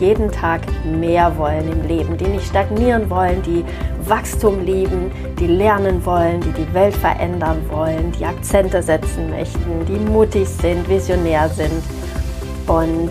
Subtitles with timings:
[0.00, 3.64] jeden Tag mehr wollen im Leben, die nicht stagnieren wollen, die
[4.08, 9.98] Wachstum lieben, die lernen wollen, die die Welt verändern wollen, die Akzente setzen möchten, die
[10.10, 11.82] mutig sind, visionär sind
[12.66, 13.10] und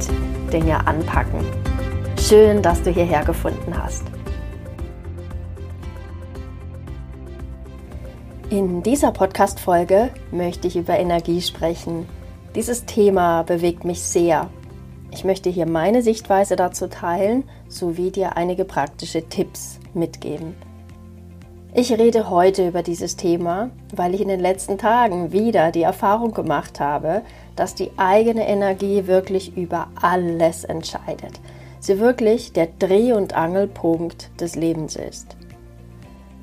[0.52, 1.46] Dinge anpacken.
[2.20, 4.04] Schön, dass du hierher gefunden hast.
[8.50, 12.08] In dieser Podcast-Folge möchte ich über Energie sprechen.
[12.56, 14.50] Dieses Thema bewegt mich sehr.
[15.18, 20.54] Ich möchte hier meine Sichtweise dazu teilen, sowie dir einige praktische Tipps mitgeben.
[21.74, 26.36] Ich rede heute über dieses Thema, weil ich in den letzten Tagen wieder die Erfahrung
[26.36, 27.24] gemacht habe,
[27.56, 31.40] dass die eigene Energie wirklich über alles entscheidet.
[31.80, 35.36] Sie wirklich der Dreh- und Angelpunkt des Lebens ist.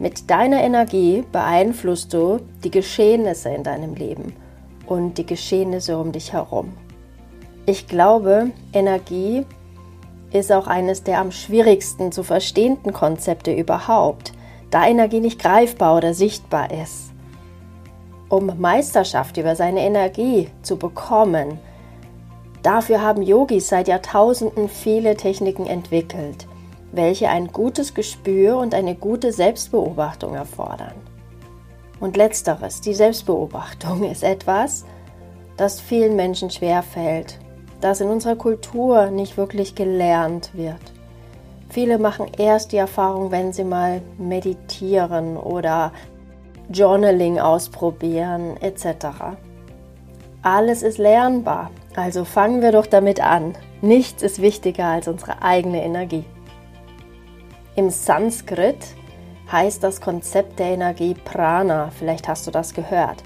[0.00, 4.34] Mit deiner Energie beeinflusst du die Geschehnisse in deinem Leben
[4.84, 6.72] und die Geschehnisse um dich herum.
[7.66, 9.46] Ich glaube, Energie
[10.30, 14.32] ist auch eines der am schwierigsten zu verstehenden Konzepte überhaupt–
[14.74, 17.12] da Energie nicht greifbar oder sichtbar ist.
[18.28, 21.60] Um Meisterschaft über seine Energie zu bekommen,
[22.64, 26.48] dafür haben Yogis seit Jahrtausenden viele Techniken entwickelt,
[26.90, 30.94] welche ein gutes Gespür und eine gute Selbstbeobachtung erfordern.
[32.00, 34.84] Und letzteres, die Selbstbeobachtung, ist etwas,
[35.56, 37.38] das vielen Menschen schwerfällt,
[37.84, 40.80] das in unserer Kultur nicht wirklich gelernt wird.
[41.68, 45.92] Viele machen erst die Erfahrung, wenn sie mal meditieren oder
[46.70, 49.36] Journaling ausprobieren etc.
[50.40, 53.54] Alles ist lernbar, also fangen wir doch damit an.
[53.82, 56.24] Nichts ist wichtiger als unsere eigene Energie.
[57.76, 58.78] Im Sanskrit
[59.52, 63.22] heißt das Konzept der Energie Prana, vielleicht hast du das gehört.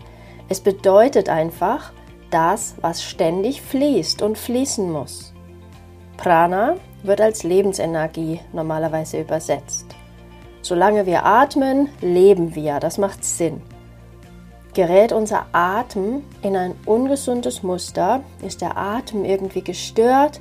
[0.49, 1.93] Es bedeutet einfach
[2.31, 5.33] das, was ständig fließt und fließen muss.
[6.17, 9.87] Prana wird als Lebensenergie normalerweise übersetzt.
[10.63, 12.81] Solange wir atmen, leben wir.
[12.81, 13.63] Das macht Sinn.
[14.75, 20.41] Gerät unser Atem in ein ungesundes Muster, ist der Atem irgendwie gestört,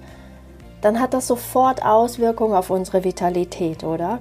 [0.81, 4.19] dann hat das sofort Auswirkungen auf unsere Vitalität, oder?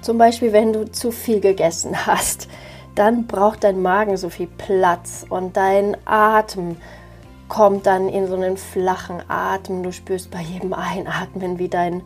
[0.00, 2.48] Zum Beispiel, wenn du zu viel gegessen hast,
[2.94, 6.76] dann braucht dein Magen so viel Platz und dein Atem
[7.48, 9.82] kommt dann in so einen flachen Atem.
[9.82, 12.02] Du spürst bei jedem Einatmen, wie dein,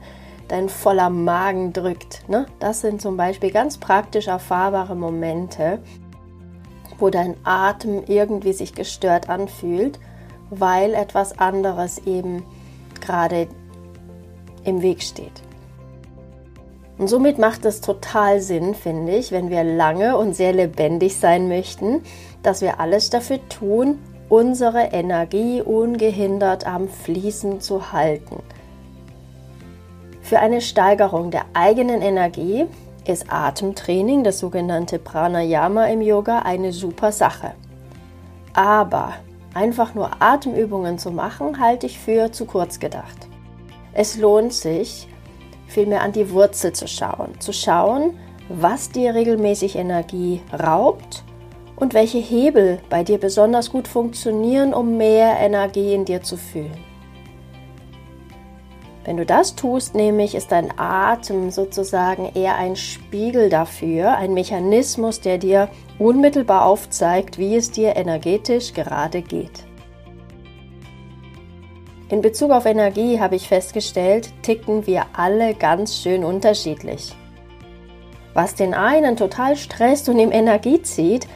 [0.48, 2.28] dein voller Magen drückt.
[2.28, 2.46] Ne?
[2.58, 5.80] Das sind zum Beispiel ganz praktisch erfahrbare Momente,
[6.98, 9.98] wo dein Atem irgendwie sich gestört anfühlt,
[10.50, 12.44] weil etwas anderes eben
[13.00, 13.48] gerade
[14.64, 15.45] im Weg steht.
[16.98, 21.48] Und somit macht es total Sinn, finde ich, wenn wir lange und sehr lebendig sein
[21.48, 22.02] möchten,
[22.42, 23.98] dass wir alles dafür tun,
[24.28, 28.42] unsere Energie ungehindert am Fließen zu halten.
[30.22, 32.66] Für eine Steigerung der eigenen Energie
[33.06, 37.52] ist Atemtraining, das sogenannte Pranayama im Yoga, eine super Sache.
[38.52, 39.12] Aber
[39.54, 43.28] einfach nur Atemübungen zu machen, halte ich für zu kurz gedacht.
[43.92, 45.08] Es lohnt sich,
[45.66, 48.18] vielmehr an die Wurzel zu schauen, zu schauen,
[48.48, 51.24] was dir regelmäßig Energie raubt
[51.76, 56.86] und welche Hebel bei dir besonders gut funktionieren, um mehr Energie in dir zu fühlen.
[59.04, 65.20] Wenn du das tust, nämlich ist dein Atem sozusagen eher ein Spiegel dafür, ein Mechanismus,
[65.20, 65.68] der dir
[66.00, 69.64] unmittelbar aufzeigt, wie es dir energetisch gerade geht.
[72.08, 77.14] In Bezug auf Energie habe ich festgestellt, ticken wir alle ganz schön unterschiedlich.
[78.34, 81.26] Was den einen total stresst und ihm Energie zieht,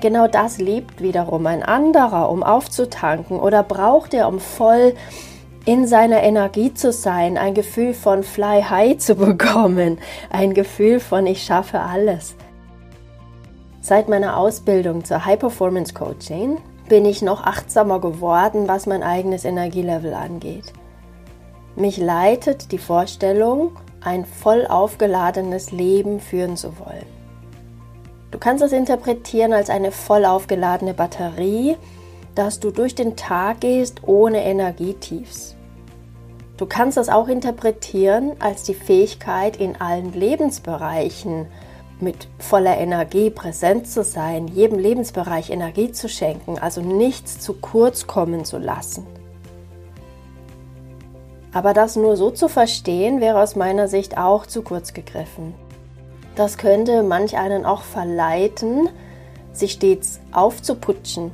[0.00, 4.94] Genau das liebt wiederum ein anderer, um aufzutanken oder braucht er, um voll
[5.64, 9.98] in seiner Energie zu sein, ein Gefühl von Fly High zu bekommen,
[10.30, 12.36] ein Gefühl von ich schaffe alles.
[13.80, 19.44] Seit meiner Ausbildung zur High Performance Coaching bin ich noch achtsamer geworden, was mein eigenes
[19.44, 20.72] Energielevel angeht.
[21.74, 27.06] Mich leitet die Vorstellung, ein voll aufgeladenes Leben führen zu wollen.
[28.30, 31.76] Du kannst es interpretieren als eine voll aufgeladene Batterie,
[32.34, 35.56] dass du durch den Tag gehst ohne Energietiefs.
[36.56, 41.46] Du kannst es auch interpretieren als die Fähigkeit, in allen Lebensbereichen
[42.00, 48.06] mit voller Energie präsent zu sein, jedem Lebensbereich Energie zu schenken, also nichts zu kurz
[48.06, 49.06] kommen zu lassen.
[51.52, 55.54] Aber das nur so zu verstehen, wäre aus meiner Sicht auch zu kurz gegriffen.
[56.34, 58.90] Das könnte manch einen auch verleiten,
[59.54, 61.30] sich stets aufzuputschen,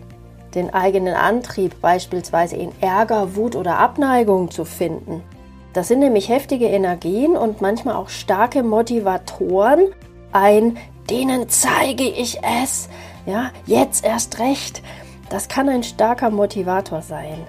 [0.55, 5.25] den eigenen Antrieb beispielsweise in Ärger, Wut oder Abneigung zu finden.
[5.73, 9.89] Das sind nämlich heftige Energien und manchmal auch starke Motivatoren,
[10.33, 10.77] ein
[11.11, 12.89] denen zeige ich es,
[13.27, 14.83] ja, jetzt erst recht.
[15.29, 17.47] Das kann ein starker Motivator sein,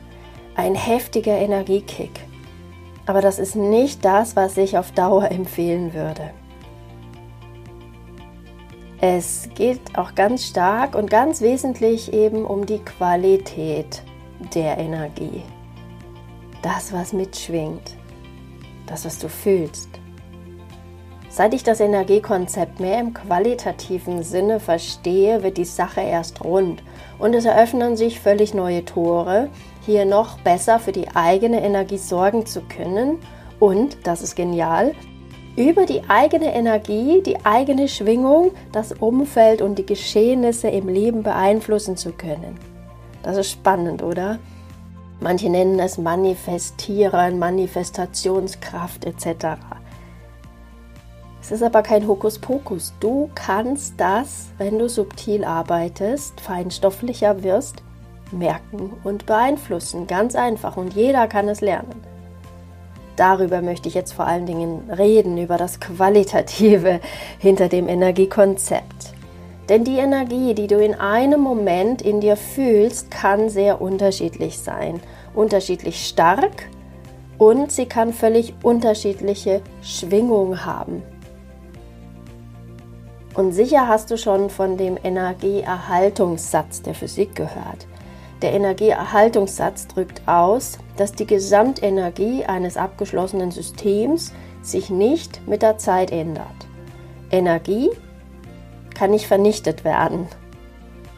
[0.56, 2.20] ein heftiger Energiekick.
[3.06, 6.32] Aber das ist nicht das, was ich auf Dauer empfehlen würde.
[9.02, 14.02] Es geht auch ganz stark und ganz wesentlich eben um die Qualität
[14.56, 15.44] der Energie.
[16.62, 17.98] Das, was mitschwingt,
[18.88, 19.90] das, was du fühlst.
[21.36, 26.84] Seit ich das Energiekonzept mehr im qualitativen Sinne verstehe, wird die Sache erst rund
[27.18, 29.50] und es eröffnen sich völlig neue Tore,
[29.84, 33.18] hier noch besser für die eigene Energie sorgen zu können
[33.60, 34.94] und, das ist genial,
[35.56, 41.98] über die eigene Energie, die eigene Schwingung, das Umfeld und die Geschehnisse im Leben beeinflussen
[41.98, 42.60] zu können.
[43.24, 44.38] Das ist spannend, oder?
[45.20, 49.58] Manche nennen es Manifestieren, Manifestationskraft etc.
[51.44, 52.94] Es ist aber kein Hokuspokus.
[53.02, 57.84] Du kannst das, wenn du subtil arbeitest, feinstofflicher wirst,
[58.32, 60.08] merken und beeinflussen.
[60.08, 62.02] Ganz einfach und jeder kann es lernen.
[63.18, 67.02] Darüber möchte ich jetzt vor allen Dingen reden, über das Qualitative
[67.40, 69.14] hinter dem Energiekonzept.
[69.68, 75.02] Denn die Energie, die du in einem Moment in dir fühlst, kann sehr unterschiedlich sein.
[75.36, 76.70] Unterschiedlich stark
[77.38, 81.04] und sie kann völlig unterschiedliche Schwingungen haben.
[83.34, 87.88] Und sicher hast du schon von dem Energieerhaltungssatz der Physik gehört.
[88.44, 96.12] Der Energieerhaltungssatz drückt aus, dass die Gesamtenergie eines abgeschlossenen Systems sich nicht mit der Zeit
[96.12, 96.46] ändert.
[97.32, 97.90] Energie
[98.94, 100.28] kann nicht vernichtet werden.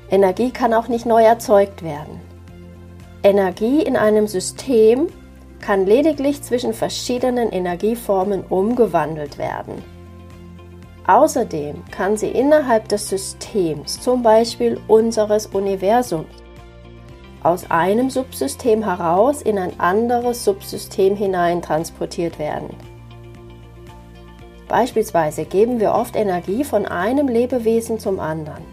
[0.10, 2.22] Energie kann auch nicht neu erzeugt werden.
[3.24, 5.08] Energie in einem System
[5.60, 9.95] kann lediglich zwischen verschiedenen Energieformen umgewandelt werden.
[11.08, 16.26] Außerdem kann sie innerhalb des Systems, zum Beispiel unseres Universums,
[17.44, 22.76] aus einem Subsystem heraus in ein anderes Subsystem hinein transportiert werden.
[24.68, 28.64] Beispielsweise geben wir oft Energie von einem Lebewesen zum anderen.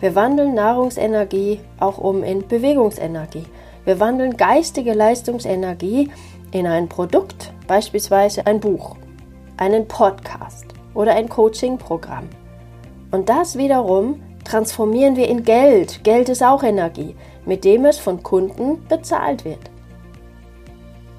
[0.00, 3.44] Wir wandeln Nahrungsenergie auch um in Bewegungsenergie.
[3.84, 6.10] Wir wandeln geistige Leistungsenergie
[6.52, 8.96] in ein Produkt, beispielsweise ein Buch,
[9.58, 12.28] einen Podcast oder ein Coaching-Programm.
[13.12, 16.02] Und das wiederum transformieren wir in Geld.
[16.02, 17.14] Geld ist auch Energie
[17.46, 19.70] mit dem es von Kunden bezahlt wird.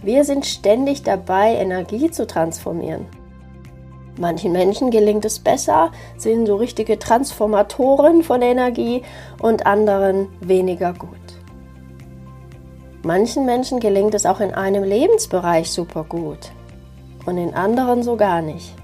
[0.03, 3.07] Wir sind ständig dabei, Energie zu transformieren.
[4.19, 9.03] Manchen Menschen gelingt es besser, sind so richtige Transformatoren von Energie
[9.41, 11.09] und anderen weniger gut.
[13.03, 16.51] Manchen Menschen gelingt es auch in einem Lebensbereich super gut
[17.25, 18.75] und in anderen so gar nicht.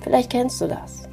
[0.00, 1.08] Vielleicht kennst du das.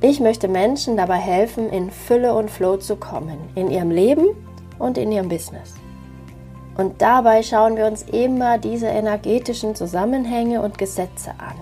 [0.00, 4.26] Ich möchte Menschen dabei helfen, in Fülle und Flow zu kommen, in ihrem Leben
[4.78, 5.74] und in ihrem Business.
[6.76, 11.56] Und dabei schauen wir uns immer diese energetischen Zusammenhänge und Gesetze an.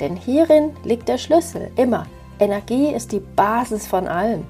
[0.00, 2.06] Denn hierin liegt der Schlüssel, immer.
[2.38, 4.46] Energie ist die Basis von allem.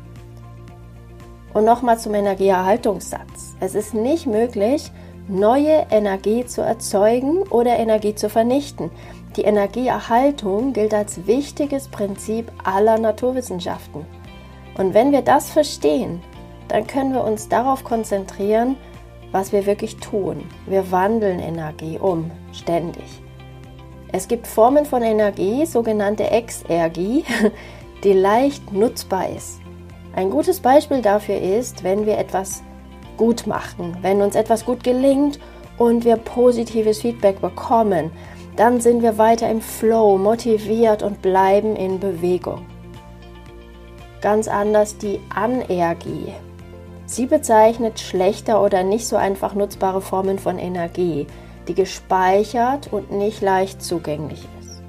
[1.55, 3.57] Und nochmal zum Energieerhaltungssatz.
[3.59, 4.93] Es ist nicht möglich,
[5.27, 8.91] neue Energie zu erzeugen oder Energie zu vernichten.
[9.37, 14.05] Die Energieerhaltung gilt als wichtiges Prinzip aller Naturwissenschaften.
[14.77, 16.21] Und wenn wir das verstehen,
[16.69, 18.77] dann können wir uns darauf konzentrieren,
[19.31, 20.49] was wir wirklich tun.
[20.67, 23.05] Wir wandeln Energie um, ständig.
[24.13, 27.25] Es gibt Formen von Energie, sogenannte Exergie,
[28.05, 29.61] die leicht nutzbar ist.
[30.17, 32.65] Ein gutes Beispiel dafür ist, wenn wir etwas
[33.17, 35.39] gut machen, wenn uns etwas gut gelingt
[35.79, 38.11] und wir positives Feedback bekommen,
[38.61, 42.67] dann sind wir weiter im Flow, motiviert und bleiben in Bewegung.
[44.21, 46.35] Ganz anders die Anergie.
[47.07, 51.27] Sie bezeichnet schlechter oder nicht so einfach nutzbare Formen von Energie,
[51.69, 54.83] die gespeichert und nicht leicht zugänglich ist.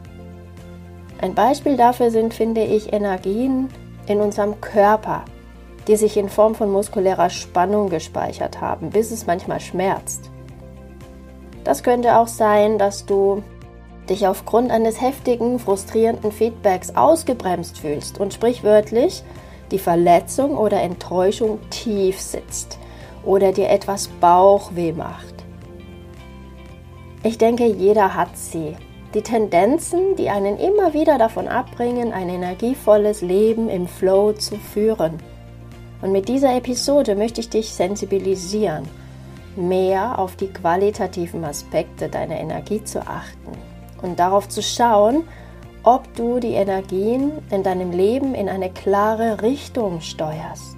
[1.22, 3.70] Ein Beispiel dafür sind, finde ich, Energien
[4.06, 5.24] in unserem Körper,
[5.88, 10.30] die sich in Form von muskulärer Spannung gespeichert haben, bis es manchmal schmerzt.
[11.64, 13.42] Das könnte auch sein, dass du
[14.12, 19.24] dich aufgrund eines heftigen, frustrierenden Feedbacks ausgebremst fühlst und sprichwörtlich
[19.72, 22.78] die Verletzung oder Enttäuschung tief sitzt
[23.24, 25.34] oder dir etwas Bauchweh macht.
[27.24, 28.76] Ich denke, jeder hat sie.
[29.14, 35.20] Die Tendenzen, die einen immer wieder davon abbringen, ein energievolles Leben im Flow zu führen.
[36.02, 38.88] Und mit dieser Episode möchte ich dich sensibilisieren,
[39.56, 43.71] mehr auf die qualitativen Aspekte deiner Energie zu achten
[44.02, 45.24] und darauf zu schauen,
[45.84, 50.78] ob du die Energien in deinem Leben in eine klare Richtung steuerst.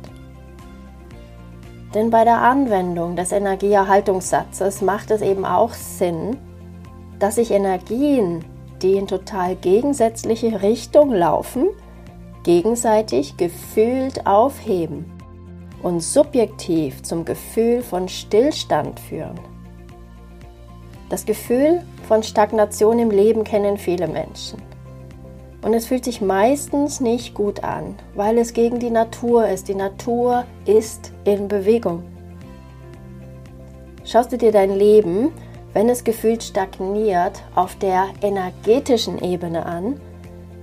[1.94, 6.38] Denn bei der Anwendung des Energieerhaltungssatzes macht es eben auch Sinn,
[7.20, 8.44] dass sich Energien,
[8.82, 11.68] die in total gegensätzliche Richtung laufen,
[12.44, 15.06] gegenseitig gefühlt aufheben
[15.84, 19.53] und subjektiv zum Gefühl von Stillstand führen.
[21.14, 24.60] Das Gefühl von Stagnation im Leben kennen viele Menschen.
[25.62, 29.68] Und es fühlt sich meistens nicht gut an, weil es gegen die Natur ist.
[29.68, 32.02] Die Natur ist in Bewegung.
[34.04, 35.32] Schaust du dir dein Leben,
[35.74, 40.02] wenn es gefühlt stagniert, auf der energetischen Ebene an,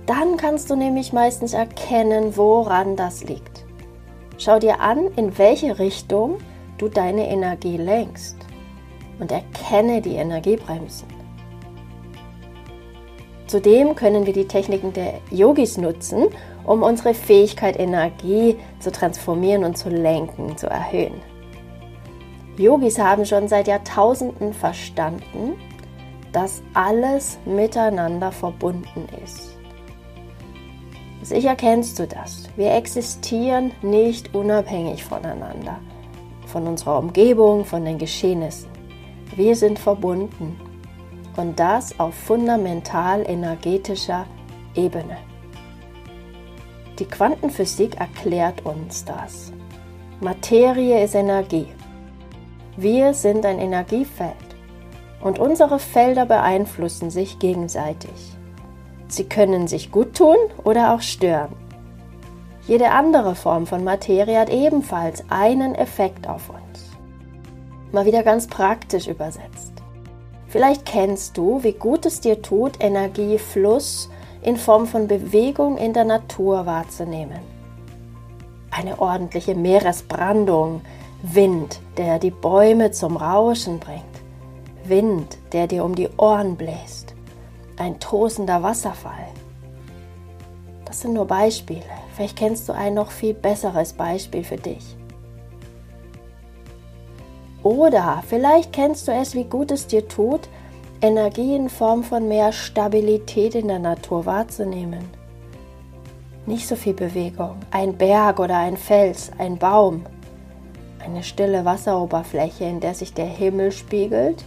[0.05, 3.63] dann kannst du nämlich meistens erkennen, woran das liegt.
[4.37, 6.39] Schau dir an, in welche Richtung
[6.77, 8.50] du deine Energie lenkst
[9.21, 11.07] und erkenne die Energiebremsen.
[13.47, 16.27] Zudem können wir die Techniken der Yogis nutzen,
[16.65, 21.21] um unsere Fähigkeit, Energie zu transformieren und zu lenken, zu erhöhen.
[22.57, 25.53] Yogis haben schon seit Jahrtausenden verstanden,
[26.31, 29.57] dass alles miteinander verbunden ist.
[31.21, 32.49] Sicher kennst du das.
[32.55, 35.77] Wir existieren nicht unabhängig voneinander,
[36.47, 38.70] von unserer Umgebung, von den Geschehnissen.
[39.35, 40.59] Wir sind verbunden
[41.37, 44.25] und das auf fundamental energetischer
[44.75, 45.17] Ebene.
[46.99, 49.53] Die Quantenphysik erklärt uns das.
[50.19, 51.67] Materie ist Energie.
[52.75, 54.35] Wir sind ein Energiefeld
[55.21, 58.35] und unsere Felder beeinflussen sich gegenseitig.
[59.07, 61.55] Sie können sich gut tun oder auch stören.
[62.67, 66.60] Jede andere Form von Materie hat ebenfalls einen Effekt auf uns.
[67.91, 69.73] Mal wieder ganz praktisch übersetzt.
[70.47, 74.09] Vielleicht kennst du, wie gut es dir tut, Energiefluss
[74.41, 77.39] in Form von Bewegung in der Natur wahrzunehmen.
[78.69, 80.81] Eine ordentliche Meeresbrandung,
[81.21, 84.03] Wind, der die Bäume zum Rauschen bringt,
[84.85, 87.13] Wind, der dir um die Ohren bläst,
[87.77, 89.27] ein tosender Wasserfall.
[90.85, 91.83] Das sind nur Beispiele.
[92.15, 94.97] Vielleicht kennst du ein noch viel besseres Beispiel für dich.
[97.63, 100.49] Oder vielleicht kennst du es, wie gut es dir tut,
[101.01, 105.03] Energie in Form von mehr Stabilität in der Natur wahrzunehmen.
[106.45, 110.05] Nicht so viel Bewegung, ein Berg oder ein Fels, ein Baum,
[111.03, 114.43] eine stille Wasseroberfläche, in der sich der Himmel spiegelt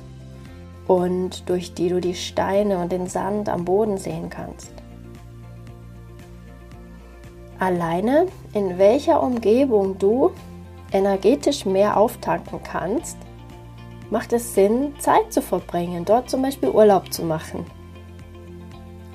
[0.87, 4.73] und durch die du die Steine und den Sand am Boden sehen kannst.
[7.59, 10.33] Alleine in welcher Umgebung du
[10.95, 13.19] energetisch mehr auftanken kannst,
[14.11, 17.67] macht es Sinn, Zeit zu verbringen, dort zum Beispiel Urlaub zu machen.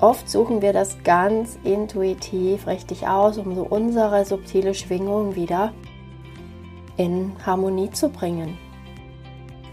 [0.00, 5.72] Oft suchen wir das ganz intuitiv richtig aus, um so unsere subtile Schwingung wieder
[6.96, 8.56] in Harmonie zu bringen,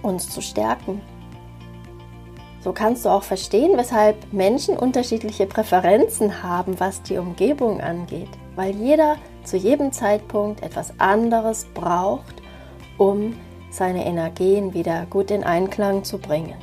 [0.02, 1.02] uns zu stärken.
[2.62, 8.76] So kannst du auch verstehen, weshalb Menschen unterschiedliche Präferenzen haben, was die Umgebung angeht, weil
[8.76, 9.16] jeder
[9.48, 12.42] zu jedem Zeitpunkt etwas anderes braucht,
[12.98, 13.36] um
[13.70, 16.56] seine Energien wieder gut in Einklang zu bringen.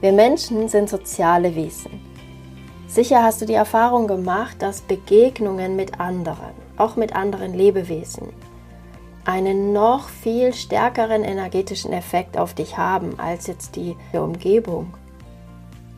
[0.00, 2.00] Wir Menschen sind soziale Wesen.
[2.86, 8.28] Sicher hast du die Erfahrung gemacht, dass Begegnungen mit anderen, auch mit anderen Lebewesen,
[9.24, 14.94] einen noch viel stärkeren energetischen Effekt auf dich haben als jetzt die Umgebung.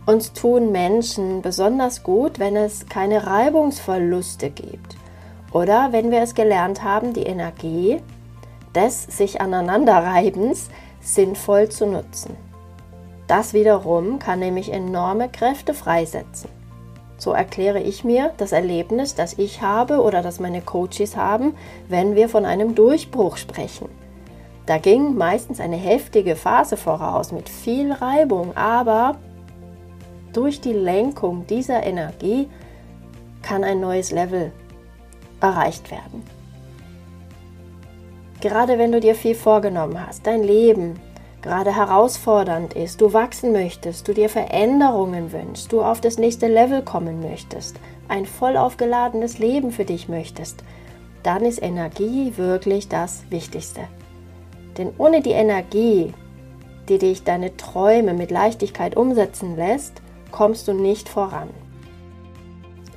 [0.07, 4.97] Uns tun Menschen besonders gut, wenn es keine Reibungsverluste gibt
[5.53, 8.01] oder wenn wir es gelernt haben, die Energie
[8.75, 12.37] des sich aneinanderreibens sinnvoll zu nutzen.
[13.27, 16.51] Das wiederum kann nämlich enorme Kräfte freisetzen.
[17.17, 21.55] So erkläre ich mir das Erlebnis, das ich habe oder das meine Coaches haben,
[21.89, 23.89] wenn wir von einem Durchbruch sprechen.
[24.65, 29.17] Da ging meistens eine heftige Phase voraus mit viel Reibung, aber
[30.33, 32.49] durch die Lenkung dieser Energie
[33.43, 34.53] kann ein neues Level
[35.41, 36.23] erreicht werden.
[38.41, 40.99] Gerade wenn du dir viel vorgenommen hast, dein Leben
[41.43, 46.83] gerade herausfordernd ist, du wachsen möchtest, du dir Veränderungen wünschst, du auf das nächste Level
[46.83, 47.77] kommen möchtest,
[48.09, 50.63] ein voll aufgeladenes Leben für dich möchtest,
[51.23, 53.83] dann ist Energie wirklich das Wichtigste.
[54.79, 56.15] Denn ohne die Energie,
[56.89, 61.49] die dich deine Träume mit Leichtigkeit umsetzen lässt, kommst du nicht voran.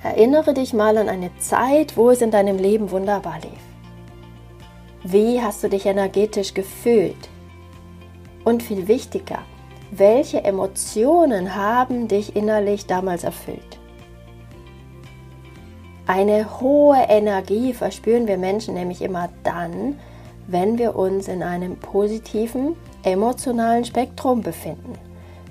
[0.02, 3.62] Erinnere dich mal an eine Zeit, wo es in deinem Leben wunderbar lief.
[5.04, 7.30] Wie hast du dich energetisch gefühlt?
[8.44, 9.40] Und viel wichtiger,
[9.92, 13.80] welche Emotionen haben dich innerlich damals erfüllt?
[16.06, 20.00] Eine hohe Energie verspüren wir Menschen nämlich immer dann,
[20.48, 24.98] wenn wir uns in einem positiven, emotionalen Spektrum befinden.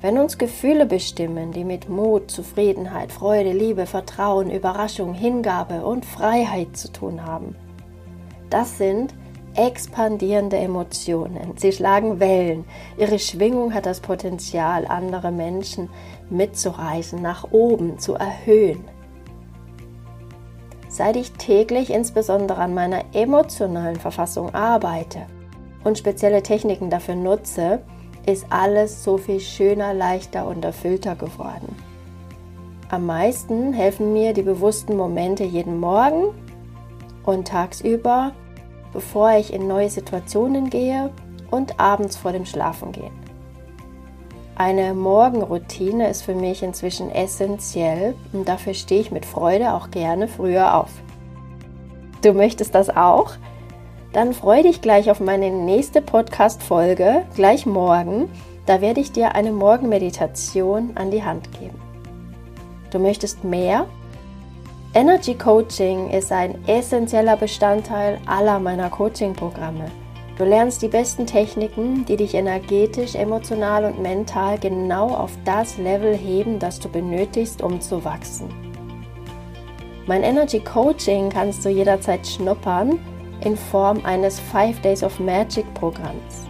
[0.03, 6.77] Wenn uns Gefühle bestimmen, die mit Mut, Zufriedenheit, Freude, Liebe, Vertrauen, Überraschung, Hingabe und Freiheit
[6.77, 7.55] zu tun haben.
[8.51, 9.15] Das sind
[9.55, 11.53] expandierende Emotionen.
[11.57, 12.65] Sie schlagen Wellen.
[12.99, 15.89] Ihre Schwingung hat das Potenzial, andere Menschen
[16.31, 18.85] mitzureißen, nach oben zu erhöhen.
[20.89, 25.27] Seit ich täglich insbesondere an meiner emotionalen Verfassung arbeite
[25.85, 27.83] und spezielle Techniken dafür nutze,
[28.27, 31.77] ist alles so viel schöner, leichter und erfüllter geworden.
[32.89, 36.35] Am meisten helfen mir die bewussten Momente jeden Morgen
[37.25, 38.33] und tagsüber,
[38.93, 41.11] bevor ich in neue Situationen gehe
[41.51, 43.13] und abends vor dem Schlafengehen.
[44.55, 50.29] Eine Morgenroutine ist für mich inzwischen essentiell und dafür stehe ich mit Freude auch gerne
[50.29, 50.91] früher auf.
[52.23, 53.33] Du möchtest das auch?
[54.13, 58.29] Dann freue dich gleich auf meine nächste Podcast-Folge, gleich morgen.
[58.67, 61.81] Da werde ich dir eine Morgenmeditation an die Hand geben.
[62.91, 63.87] Du möchtest mehr?
[64.93, 69.91] Energy Coaching ist ein essentieller Bestandteil aller meiner Coaching-Programme.
[70.37, 76.15] Du lernst die besten Techniken, die dich energetisch, emotional und mental genau auf das Level
[76.15, 78.51] heben, das du benötigst, um zu wachsen.
[80.07, 82.99] Mein Energy Coaching kannst du jederzeit schnuppern
[83.45, 86.49] in Form eines 5 Days of Magic Programms.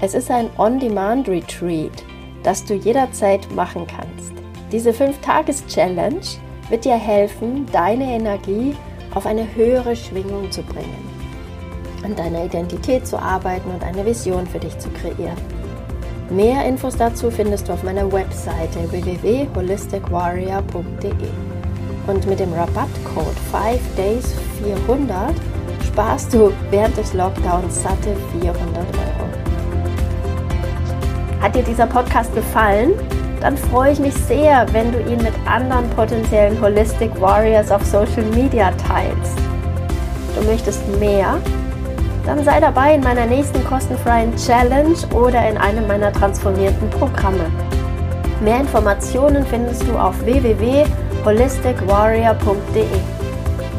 [0.00, 2.04] Es ist ein On-Demand-Retreat,
[2.42, 4.32] das du jederzeit machen kannst.
[4.70, 6.20] Diese 5-Tages-Challenge
[6.68, 8.76] wird dir helfen, deine Energie
[9.14, 11.08] auf eine höhere Schwingung zu bringen,
[12.04, 15.38] an deiner Identität zu arbeiten und eine Vision für dich zu kreieren.
[16.30, 21.12] Mehr Infos dazu findest du auf meiner Webseite www.holisticwarrior.de
[22.06, 25.32] und mit dem Rabattcode 5days400
[25.98, 29.28] sparst du während des Lockdowns satte 400 Euro.
[31.42, 32.92] Hat dir dieser Podcast gefallen?
[33.40, 38.22] Dann freue ich mich sehr, wenn du ihn mit anderen potenziellen Holistic Warriors auf Social
[38.32, 39.36] Media teilst.
[40.38, 41.38] Du möchtest mehr?
[42.24, 47.50] Dann sei dabei in meiner nächsten kostenfreien Challenge oder in einem meiner transformierten Programme.
[48.40, 53.17] Mehr Informationen findest du auf www.holisticwarrior.de.